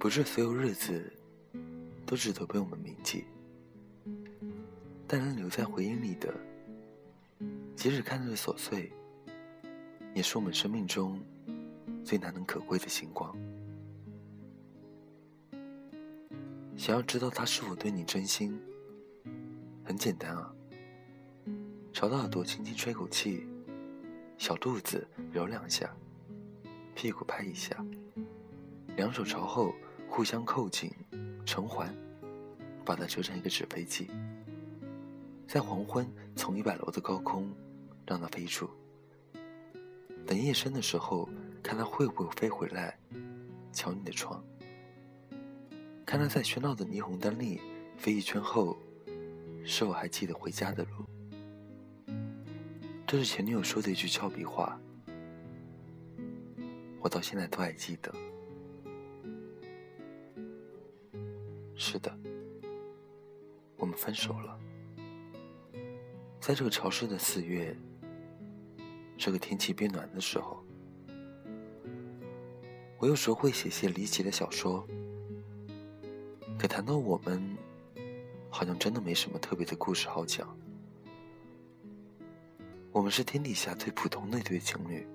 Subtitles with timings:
[0.00, 1.12] 不是所有日子
[2.06, 3.26] 都值得被我们铭记，
[5.06, 6.34] 但能留在回忆里的，
[7.76, 8.90] 即使看着琐碎，
[10.14, 11.20] 也是我们生命中
[12.02, 13.36] 最难能可贵的星光。
[16.78, 18.58] 想要知道他是否对你真心，
[19.84, 20.50] 很简单啊，
[21.92, 23.46] 朝他耳朵轻轻吹口气，
[24.38, 25.94] 小肚子揉两下，
[26.94, 27.76] 屁股拍一下，
[28.96, 29.74] 两手朝后。
[30.10, 30.92] 互相扣紧，
[31.46, 31.94] 成环，
[32.84, 34.10] 把它折成一个纸飞机，
[35.46, 37.48] 在黄昏从一百楼的高空
[38.04, 38.68] 让它飞出。
[40.26, 41.28] 等夜深的时候，
[41.62, 42.98] 看它会不会飞回来，
[43.72, 44.44] 敲你的窗。
[46.04, 47.60] 看它在喧闹的霓虹灯里
[47.96, 48.76] 飞一圈后，
[49.64, 52.14] 是否还记得回家的路？
[53.06, 54.78] 这是前女友说的一句俏皮话，
[57.00, 58.12] 我到现在都还记得。
[61.82, 62.14] 是的，
[63.78, 64.60] 我们分手了。
[66.38, 67.74] 在这个潮湿的四月，
[69.16, 70.62] 这个天气变暖的时候，
[72.98, 74.86] 我有时候会写些离奇的小说。
[76.58, 77.42] 可谈到我们，
[78.50, 80.54] 好像真的没什么特别的故事好讲。
[82.92, 85.08] 我们是天底下最普通的一对情侣，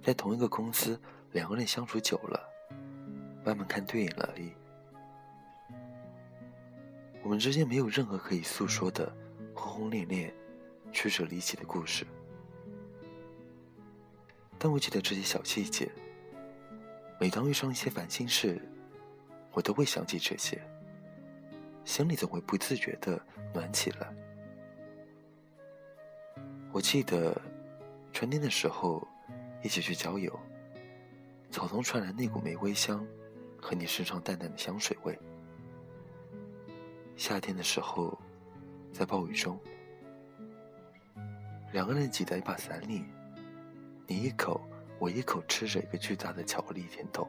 [0.00, 0.98] 在同一个公司，
[1.32, 2.40] 两个人相处久了，
[3.44, 4.50] 慢慢看对眼了而已。
[7.22, 9.10] 我们之间没有任何可以诉说的
[9.54, 10.34] 轰轰烈烈、
[10.92, 12.04] 曲折离奇的故事，
[14.58, 15.90] 但我记得这些小细节。
[17.20, 18.60] 每当遇上一些烦心事，
[19.52, 20.60] 我都会想起这些，
[21.84, 24.12] 心里总会不自觉的暖起来。
[26.72, 27.40] 我记得
[28.12, 29.06] 春天的时候，
[29.62, 30.36] 一起去郊游，
[31.52, 33.06] 草丛传来那股玫瑰香，
[33.60, 35.16] 和你身上淡淡的香水味。
[37.16, 38.18] 夏天的时候，
[38.92, 39.58] 在暴雨中，
[41.72, 43.04] 两个人挤在一把伞里，
[44.06, 44.60] 你一口
[44.98, 47.28] 我一口吃着一个巨大的巧克力甜筒。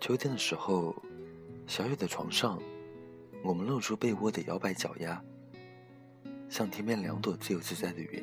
[0.00, 0.94] 秋天的时候，
[1.66, 2.62] 小雨的床上，
[3.42, 5.22] 我们露出被窝的摇摆脚丫，
[6.48, 8.22] 像天边两朵自由自在的云。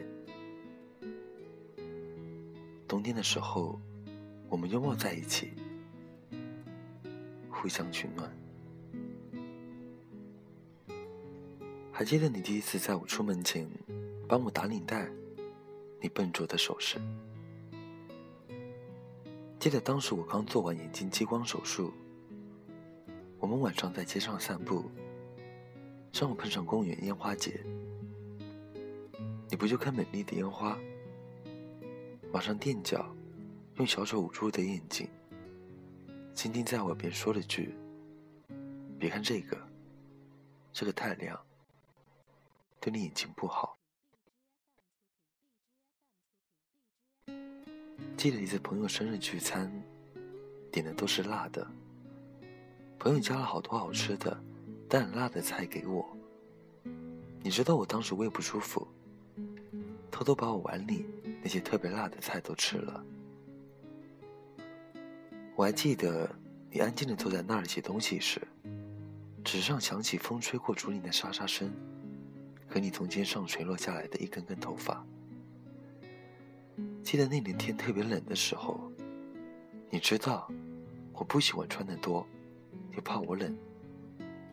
[2.87, 3.79] 冬天的时候，
[4.47, 5.53] 我们拥抱在一起，
[7.49, 8.40] 互相取暖。
[12.01, 13.69] 还记得你第一次在我出门前
[14.27, 15.07] 帮我打领带，
[15.99, 16.99] 你笨拙的手势。
[19.59, 21.93] 记得当时我刚做完眼睛激光手术，
[23.37, 24.89] 我们晚上在街上散步，
[26.11, 27.63] 正好碰上公园烟花节。
[29.47, 30.75] 你不就看美丽的烟花，
[32.33, 33.15] 马上垫脚，
[33.75, 35.07] 用小手捂住我的眼睛，
[36.33, 37.75] 轻轻在我耳边说了句
[38.97, 39.55] ：“别看这个，
[40.73, 41.39] 这个太亮。”
[42.81, 43.77] 对你眼睛不好。
[48.17, 49.71] 记得一次朋友生日聚餐，
[50.71, 51.65] 点的都是辣的。
[52.97, 54.43] 朋友加了好多好吃的，
[54.89, 56.17] 但辣的菜给我。
[57.43, 58.87] 你知道我当时胃不舒服，
[60.09, 61.05] 偷偷把我碗里
[61.43, 63.05] 那些特别辣的菜都吃了。
[65.55, 66.27] 我还记得
[66.71, 68.41] 你安静的坐在那儿写东西时，
[69.43, 71.71] 纸上响起风吹过竹林的沙沙声。
[72.71, 75.05] 和你从肩上垂落下来的一根根头发。
[77.03, 78.89] 记得那年天特别冷的时候，
[79.89, 80.49] 你知道，
[81.11, 82.25] 我不喜欢穿的多，
[82.95, 83.57] 又怕我冷。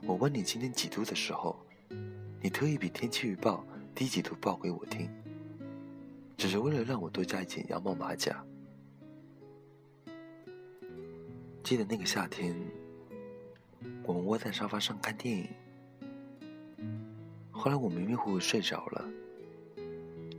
[0.03, 1.65] 我问你今天几度的时候，
[2.43, 3.65] 你特意比天气预报
[3.95, 5.09] 低几度报给我听，
[6.37, 8.45] 只是为了让我多加一件羊毛马甲。
[11.62, 12.56] 记得那个夏天，
[14.03, 15.47] 我们窝在沙发上看电影。
[17.59, 19.05] 后来我迷迷糊糊睡着了，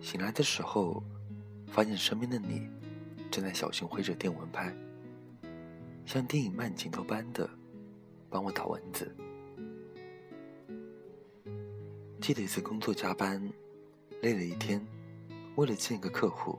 [0.02, 1.04] 醒来的时候，
[1.68, 2.70] 发现身边的你
[3.30, 4.74] 正在小心挥着电蚊拍，
[6.06, 7.48] 像电影慢镜头般的
[8.30, 9.14] 帮我打蚊子。
[12.22, 13.52] 记得一次工作加班，
[14.22, 14.82] 累了一天，
[15.58, 16.58] 为了见一个客户，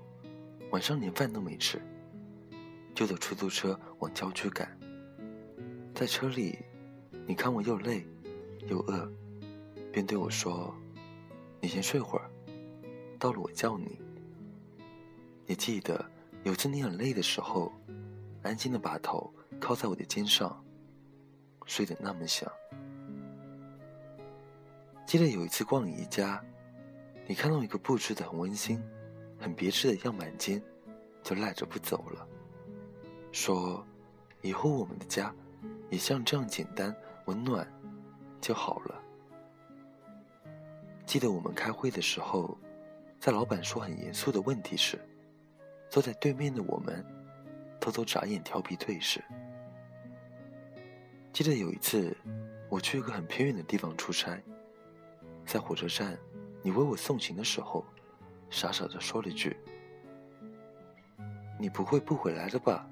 [0.73, 1.81] 晚上连饭都没吃，
[2.95, 4.79] 就坐出租车往郊区赶。
[5.95, 6.59] 在车里，
[7.27, 8.07] 你看我又累
[8.69, 9.11] 又饿。
[9.93, 10.75] 便对我说
[11.61, 12.31] ：“你先睡会儿，
[13.19, 14.01] 到了我叫你。”
[15.47, 16.05] 也记得
[16.45, 17.73] 有次你很累的时候，
[18.43, 20.65] 安静的把头靠在我的肩上，
[21.67, 22.51] 睡得那么香。
[25.05, 26.41] 记得有一次逛宜家，
[27.27, 28.81] 你看到一个布置的很温馨、
[29.41, 30.63] 很别致的样板间，
[31.25, 32.27] 就赖着不走了，
[33.33, 33.85] 说
[34.41, 35.35] ：“以后我们的家
[35.91, 36.95] 也像这样简单
[37.25, 37.67] 温暖
[38.41, 39.00] 就好了。
[41.11, 42.57] 记得我们开会的时候，
[43.19, 44.97] 在老板说很严肃的问题时，
[45.89, 47.05] 坐在对面的我们
[47.81, 49.21] 偷偷眨眼调皮对视。
[51.33, 52.17] 记得有一次，
[52.69, 54.41] 我去一个很偏远的地方出差，
[55.45, 56.17] 在火车站，
[56.63, 57.85] 你为我送行的时候，
[58.49, 59.57] 傻傻的说了句
[61.59, 62.89] ：“你不会不回来了吧？”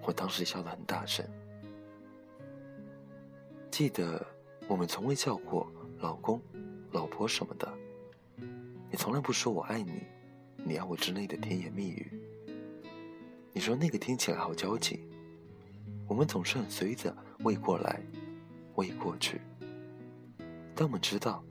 [0.00, 1.28] 我当时笑得很大声。
[3.70, 4.26] 记得
[4.66, 5.70] 我们从未叫过
[6.02, 6.42] 老公、
[6.90, 7.72] 老婆什么的，
[8.90, 10.02] 你从来不说我爱你、
[10.56, 12.20] 你爱我之类的甜言蜜语。
[13.52, 15.08] 你说那个听起来好矫情，
[16.08, 18.02] 我们总是很随意的喂过来、
[18.74, 19.40] 喂过去，
[20.74, 21.44] 但我们知道，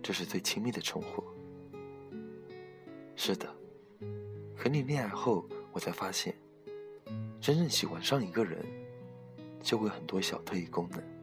[0.00, 1.24] 这是最亲密的称呼。
[3.16, 3.52] 是的，
[4.56, 6.32] 和你恋爱后，我才发现。
[7.40, 8.64] 真正喜欢上一个人，
[9.60, 11.17] 就会很多小特异功能。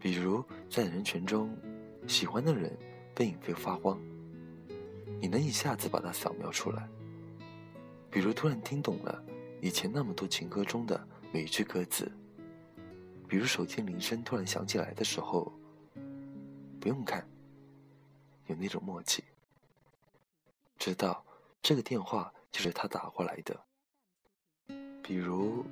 [0.00, 1.56] 比如在人群中，
[2.06, 2.76] 喜欢的人
[3.14, 4.00] 背影会发光，
[5.20, 6.88] 你能一下子把他扫描出来。
[8.10, 9.22] 比如突然听懂了
[9.60, 12.10] 以前那么多情歌中的每一句歌词。
[13.28, 15.52] 比如手机铃声突然响起来的时候，
[16.80, 17.28] 不用看，
[18.46, 19.22] 有那种默契，
[20.78, 21.22] 知道
[21.60, 23.60] 这个电话就是他打过来的。
[25.02, 25.62] 比如，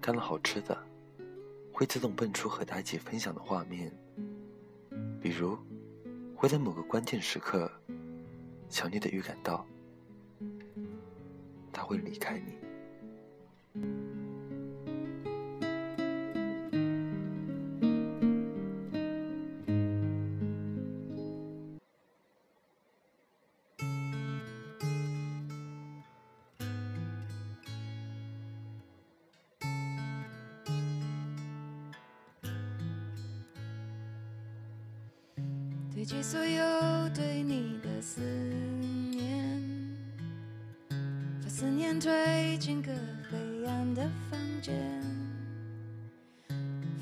[0.00, 0.76] 看了好吃的，
[1.80, 3.90] 会自动蹦出和他一起分享的画面；
[5.18, 5.56] 比如，
[6.36, 7.72] 会在某个关键时刻，
[8.68, 9.66] 强烈的预感到
[11.72, 14.09] 他会离开你。
[35.92, 38.20] 堆积所有对你的思
[39.10, 39.60] 念，
[41.42, 42.90] 把思念推进个
[43.28, 44.74] 黑暗的房间，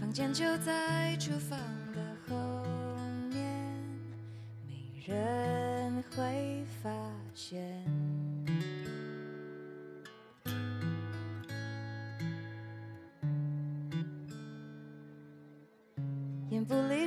[0.01, 1.59] 房间就在厨房
[1.93, 2.65] 的后
[3.31, 3.73] 面，
[4.67, 4.75] 没
[5.07, 6.91] 人会发
[7.35, 7.98] 现。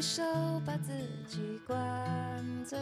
[0.01, 0.23] 手，
[0.65, 0.91] 把自
[1.27, 1.77] 己灌
[2.65, 2.79] 醉。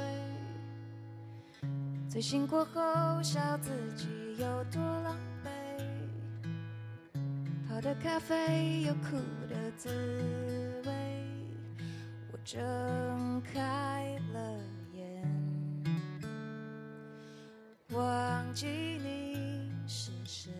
[2.07, 4.07] 醉醒过后，笑自己
[4.37, 5.49] 有多狼狈。
[7.67, 9.17] 泡的咖啡有苦
[9.49, 9.89] 的滋
[10.85, 10.91] 味。
[12.31, 14.57] 我睁开了
[14.93, 15.21] 眼，
[17.89, 18.65] 忘记
[19.03, 20.51] 你是谁，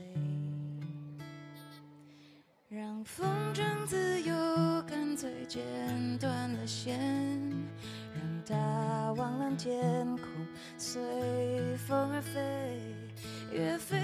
[2.68, 4.19] 让风筝自由。
[6.98, 10.26] 让它望蓝天空，
[10.78, 11.02] 随
[11.88, 12.82] 风而飞，
[13.52, 13.99] 越飞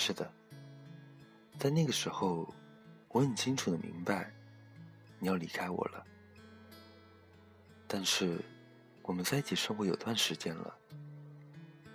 [0.00, 0.32] 是的，
[1.58, 2.48] 在那个时候，
[3.08, 4.32] 我很清楚的明白，
[5.18, 6.06] 你要离开我了。
[7.88, 8.38] 但是，
[9.02, 10.72] 我们在一起生活有段时间了，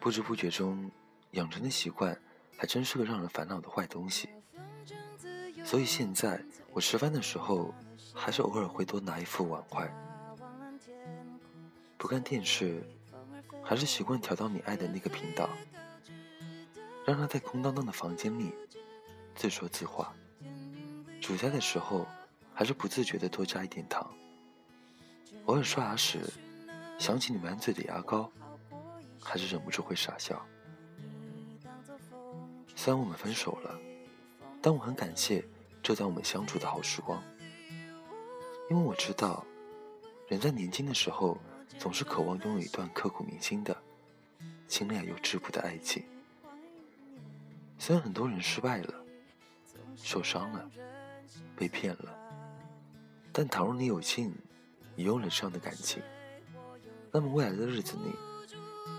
[0.02, 0.92] 不知不觉中。
[1.32, 2.16] 养成的习惯，
[2.58, 4.30] 还真是个让人烦恼的坏东西。
[5.64, 6.44] 所以现在
[6.74, 7.74] 我吃饭的时候，
[8.14, 9.90] 还是偶尔会多拿一副碗筷。
[11.98, 12.84] 不看电视，
[13.64, 15.50] 还是习惯调到你爱的那个频道，
[17.06, 18.54] 让他在空荡荡的房间里
[19.36, 20.14] 自说自话。
[21.22, 22.06] 煮菜的时候，
[22.54, 24.12] 还是不自觉的多加一点糖。
[25.46, 26.22] 偶尔刷牙时，
[26.98, 28.32] 想起你满嘴的牙膏，
[29.22, 30.46] 还是忍不住会傻笑。
[32.76, 33.80] 虽然我们分手了，
[34.62, 35.44] 但我很感谢
[35.82, 37.22] 这段我们相处的好时光，
[38.70, 39.46] 因为我知道，
[40.28, 41.38] 人在年轻的时候
[41.78, 43.76] 总是渴望拥有一段刻骨铭心的、
[44.68, 46.04] 清冽又质朴的爱情。
[47.86, 48.94] 虽然很多人失败了、
[49.98, 50.72] 受伤了、
[51.54, 52.18] 被骗了，
[53.34, 54.34] 但倘若你有幸，
[54.96, 56.02] 拥有了这样的感情，
[57.12, 58.16] 那么未来的日子里，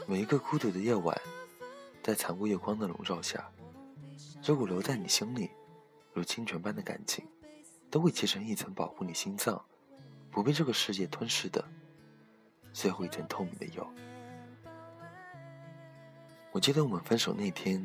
[0.07, 1.19] 每一个孤独的夜晚，
[2.03, 3.51] 在残酷月光的笼罩下，
[4.45, 5.51] 如果留在你心里，
[6.13, 7.27] 如清泉般的感情，
[7.91, 9.65] 都会结成一层保护你心脏，
[10.31, 11.65] 不被这个世界吞噬的
[12.75, 13.91] 最后一层透明的油。
[16.53, 17.83] 我记得我们分手那天，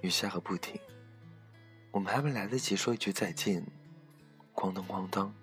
[0.00, 0.80] 雨下个不停，
[1.90, 3.64] 我们还没来得及说一句再见，
[4.54, 5.34] 哐当哐当，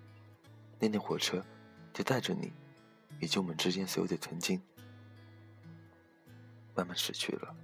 [0.78, 1.44] 那辆火车
[1.92, 2.52] 就带着你。
[3.18, 4.60] 以及我们之间所有的曾经，
[6.74, 7.56] 慢慢逝去了。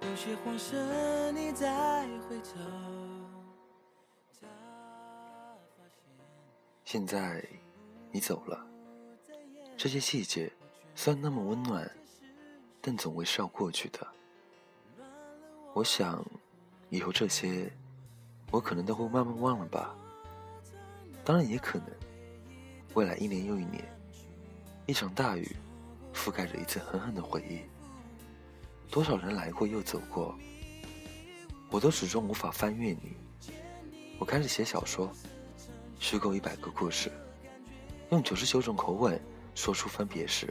[0.00, 2.58] 有些晃神你在回头
[6.84, 7.44] 现在，
[8.10, 8.66] 你走了，
[9.76, 10.50] 这些细节
[10.96, 11.88] 虽然那么温暖，
[12.80, 14.04] 但总会是要过去的。
[15.74, 16.24] 我想，
[16.88, 17.70] 以后这些，
[18.50, 19.94] 我可能都会慢慢忘了吧。
[21.24, 21.86] 当然，也可能，
[22.94, 23.84] 未来一年又一年，
[24.88, 25.54] 一场大雨
[26.14, 27.60] 覆盖着一次狠狠的回忆。
[28.90, 30.34] 多少人来过又走过，
[31.68, 33.14] 我都始终无法翻越你。
[34.18, 35.12] 我开始写小说。
[36.00, 37.12] 虚构一百个故事，
[38.10, 39.20] 用九十九种口吻
[39.54, 40.50] 说出分别时，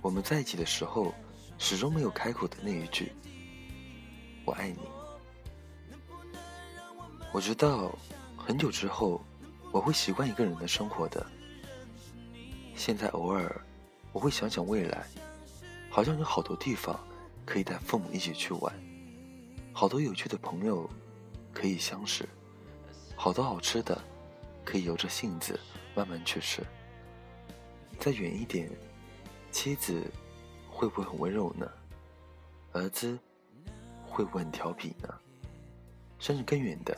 [0.00, 1.14] 我们在一起的时候，
[1.56, 3.12] 始终没有开口的那一句
[4.44, 4.80] “我爱你”。
[7.32, 7.96] 我知道，
[8.36, 9.22] 很久之后，
[9.70, 11.24] 我会习惯一个人的生活的。
[12.84, 13.64] 现在偶尔，
[14.10, 15.06] 我会想想未来，
[15.88, 16.98] 好像有好多地方
[17.46, 18.74] 可以带父母一起去玩，
[19.72, 20.90] 好多有趣的朋友
[21.54, 22.28] 可以相识，
[23.14, 23.96] 好多好吃的。
[24.64, 25.58] 可以由着性子
[25.94, 26.60] 慢慢去吃。
[28.00, 28.68] 再远一点，
[29.52, 30.02] 妻子
[30.68, 31.70] 会不会很温柔呢？
[32.72, 33.16] 儿子
[34.04, 35.08] 会不会很调皮呢？
[36.18, 36.96] 甚至更远的，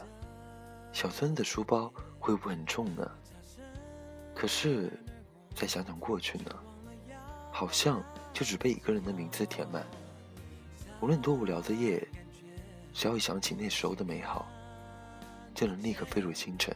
[0.95, 3.07] 小孙子的书包会不会很重呢？
[4.35, 4.91] 可是，
[5.55, 6.51] 再想想过去呢，
[7.53, 9.87] 好像就只被一个人的名字填满。
[11.01, 12.07] 无论多无聊的夜，
[12.93, 14.47] 只要一想起那时候的美好，
[15.55, 16.75] 就能立刻飞入星辰。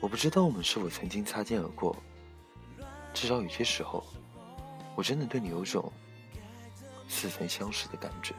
[0.00, 1.96] 我不知道我们是否曾经擦肩而过，
[3.12, 4.04] 至少有些时候，
[4.94, 5.92] 我真的对你有种
[7.08, 8.34] 似曾相识的感觉。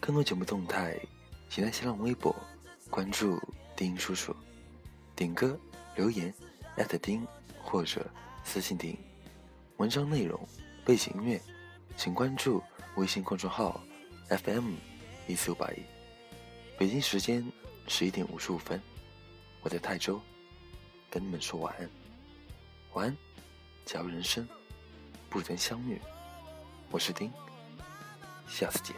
[0.00, 0.98] 更多节目动态，
[1.50, 2.34] 请在新浪微博
[2.88, 3.38] 关注
[3.76, 4.34] 丁叔叔，
[5.14, 5.56] 点歌
[5.94, 6.32] 留言
[6.76, 7.24] 艾特丁
[7.62, 8.10] 或者
[8.42, 8.96] 私信丁。
[9.76, 10.40] 文章内容、
[10.86, 11.40] 背景音乐，
[11.98, 12.62] 请关注
[12.96, 13.78] 微信公众号
[14.30, 14.72] FM
[15.28, 15.82] 一四五八一。
[16.78, 17.46] 北京时间
[17.86, 18.80] 十一点五十五分，
[19.60, 20.18] 我在泰州
[21.10, 21.90] 跟你们说晚安。
[22.94, 23.16] 晚安，
[23.84, 24.48] 假如人生
[25.28, 26.00] 不曾相遇，
[26.90, 27.30] 我是丁，
[28.48, 28.82] 下次。
[28.82, 28.96] 见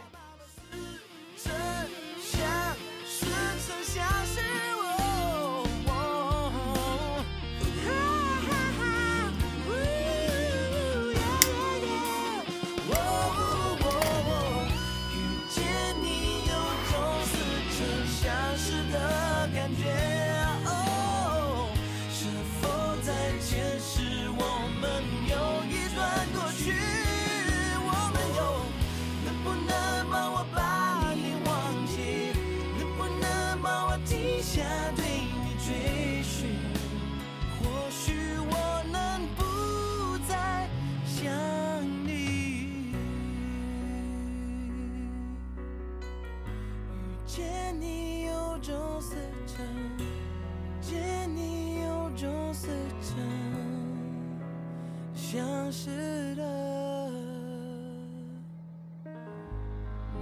[55.73, 56.43] 相识的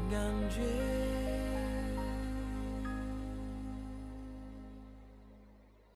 [0.09, 1.00] 感觉。